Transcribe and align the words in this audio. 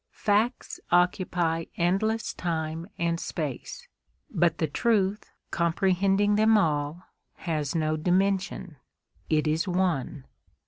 Facts 0.17 0.79
occupy 0.91 1.65
endless 1.77 2.33
time 2.33 2.87
and 2.97 3.19
space; 3.19 3.87
but 4.31 4.57
the 4.57 4.65
truth 4.65 5.29
comprehending 5.51 6.37
them 6.37 6.57
all 6.57 7.03
has 7.35 7.75
no 7.75 7.95
dimension; 7.95 8.77
it 9.29 9.45
is 9.45 9.67
One. 9.67 10.25